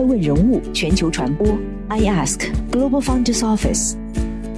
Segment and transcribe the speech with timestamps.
[0.00, 1.46] 爱问人物全球传播
[1.88, 3.96] ，I Ask Global Founders Office，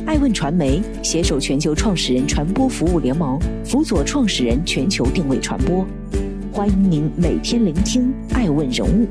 [0.06, 5.84] 爱问传媒携手全球创始人传播服务联盟，辅佐创始人全球定位传播。
[6.52, 9.08] 欢迎您每天聆听爱问人物。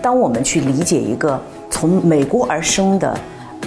[0.00, 1.38] 当我们去理解一个
[1.68, 3.14] 从美国而生的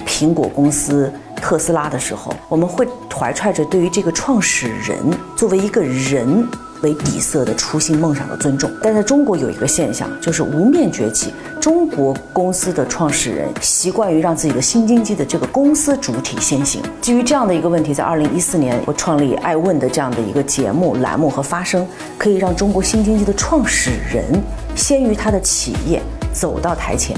[0.04, 4.98] 苹果公司特斯拉的时候，我们会怀揣着对于这个创始人
[5.36, 6.44] 作为一个人
[6.84, 8.70] 为底色的初心梦想的尊重。
[8.80, 11.32] 但在中国有一个现象，就是无面崛起。
[11.60, 16.82] 中国公司的创始人习惯于让自己的新经济的这个公司主体先行。
[17.00, 21.86] 基于这样的一个问题，在二零一四年，我创立爱问的这样的一个节目栏目和发声，
[22.18, 24.24] 可以让中国新经济的创始人
[24.76, 26.02] 先于他的企业
[26.34, 27.16] 走到台前。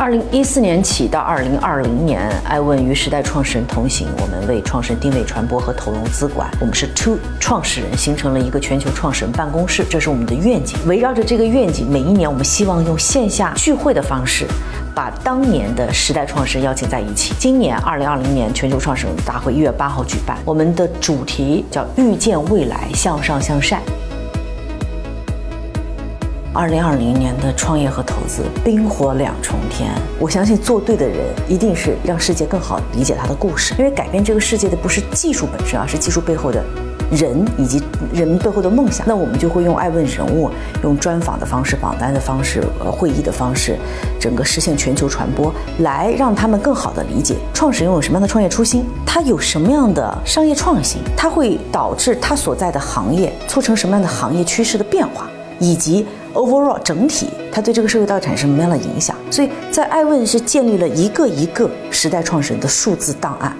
[0.00, 6.50] 二零一四年起到二零二零年，艾问与时代创始人同行，我们为创始人定位传播和投融资管。
[6.60, 10.76] 我们是 Two 创始人，形成了一个全球创始人办公室，这是我们的愿景。
[10.86, 14.46] 围绕着这个愿景，每一年我们希望用线下聚会的方式，
[14.94, 17.32] 把当年的时代创始人邀请在一起。
[17.38, 23.80] 今年二零二零年全球创始人大会一月八号举办，我们的主题叫遇见未来，向上向善。
[26.56, 36.62] 二零二零年的创业和投资冰火两重天，我相信做对的人一定是让世界更好理解他的故事，因为改变这个世界的不是技术本身，而是技术背后的
[37.10, 37.82] 人以及
[38.12, 39.04] 人背后的梦想。
[39.04, 40.48] 那我们就会用爱问人物，
[40.84, 43.76] 用专访的方式、榜单的方式、会议的方式，
[44.20, 56.06] 整个实现全球传播，来让他们更好的理解创始人有什么样的创业初心，他有什么样的商业创新，他会导致他所在的行业促成什么样的行业趋势的变化，以及。
[56.34, 59.16] Overall 整体，它对这个社会到底产生什么样的影响？
[59.30, 63.56] 所以在爱问是建立了一个一个时代创始人的数字档案。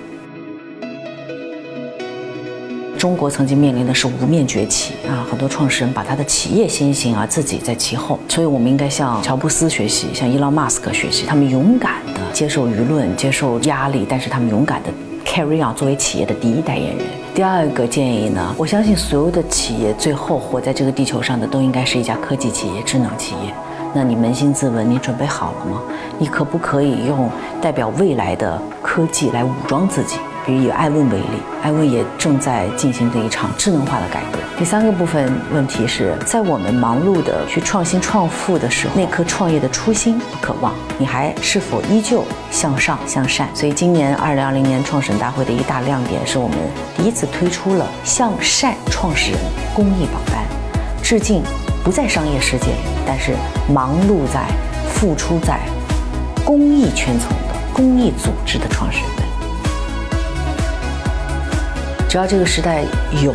[2.96, 8.18] 中国曾经面临的是无面崛起啊，很多创始人把他的企业先行，而自己在其后。
[8.28, 14.88] 所以我们应该向乔布斯学习，向伊隆马斯克学习，他们勇敢的接受舆论、接受压力，但是他们勇敢的
[15.34, 17.04] carry on 作为企业的第一代言人。
[17.34, 23.52] 第二个建议呢，我相信所有的企业最后活在这个地球上的都应该是一家科技企业、智能企业。
[23.92, 25.82] 那你扪心自问，你准备好了吗？
[26.20, 27.28] 你可不可以用
[27.60, 30.18] 代表未来的科技来武装自己？
[30.46, 34.38] 比如以爱问为例，爱问也正在进行着一场智能化的改革。
[34.58, 43.48] 第三个部分问题是在我们忙碌的去创新创富的时候，那颗创业的初心不可忘，你还是否依旧向上向善？
[43.54, 46.58] 所以今年二零二零年创始人大会的一大亮点是我们
[46.96, 49.40] 第一次推出了向善创始人
[49.74, 50.44] 公益榜单，
[51.02, 51.42] 致敬
[51.82, 53.32] 不在商业世界里，但是
[53.72, 54.46] 忙碌在、
[54.92, 55.58] 付出在
[56.44, 59.23] 公益圈层的公益组织的创始人。
[62.14, 62.84] 只要这个时代
[63.24, 63.34] 有，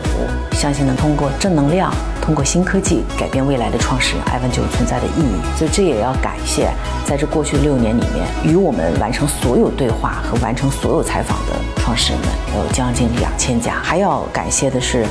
[0.53, 5.57] 相信能通过正能量、通过新科技改变未来的创始人，艾文就有存在的意义。
[5.57, 6.71] 所以这也要感谢，
[7.05, 13.73] 在这过去六年里面，与我们完成所有对话和完成所有采访的创始人们，有将近两千家。
[13.83, 15.05] 还要感谢的是。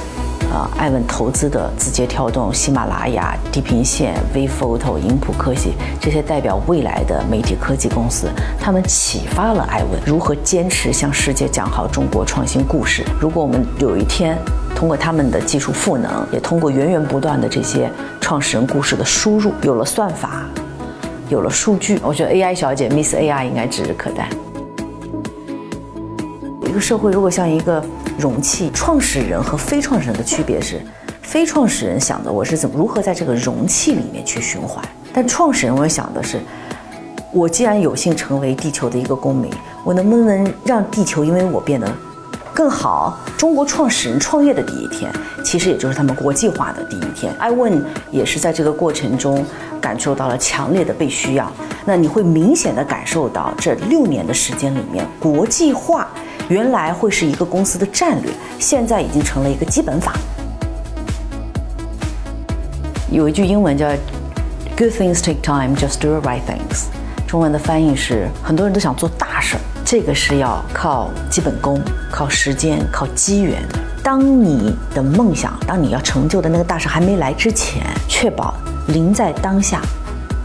[0.50, 8.28] 啊，艾问投资的字节跳动、喜马拉雅、地平线、WePhoto、银普科技这些代表未来的媒体科技公司，
[8.58, 13.04] 他们启发了艾问如何坚持向世界讲好中国创新故事。
[13.20, 14.38] 如果我们有一天
[14.74, 20.46] 通过他们的技术赋能，也通过源源不断的这些创始人故事的输入，有了算法，
[21.28, 24.30] 有了数据，我觉得 AI 小姐 Miss AI 应该指日可待。
[26.66, 27.84] 一个社会如果像一个。
[28.18, 30.80] 容器创始人和非创始人的区别是，
[31.22, 36.40] 非创始人想的我是怎么如何在这个容器里面去循环，但创始人我想的是，
[37.32, 39.48] 我既然有幸成为地球的一个公民，
[39.84, 41.88] 我能不能让地球因为我变得
[42.52, 43.16] 更好？
[43.36, 45.12] 中国创始人创业的第一天，
[45.44, 47.32] 其实也就是他们国际化的第一天。
[47.38, 47.80] 艾问
[48.10, 49.46] 也是在这个过程中
[49.80, 51.48] 感受到了强烈的被需要。
[51.84, 56.08] 那你会明显的感受到这六年的时间里面，国际化。
[56.48, 60.14] 原来会是一个公司的战略，现在已经成了一个基本法。
[63.10, 63.86] 有一句英文叫
[64.76, 66.86] “Good things take time, just do the right things”，
[67.26, 73.62] 中文的翻译是很多人都想做大事儿，这个是要靠基本功、靠时间、靠机缘。
[74.02, 78.54] 当你的梦想、当你要成就的那个大事还没来之前，确保
[78.86, 79.82] 临在当下，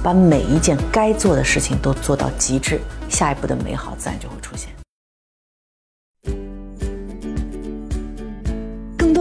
[0.03, 4.35] 把每一件该做的事情都做到极致，下一步的美好自然就会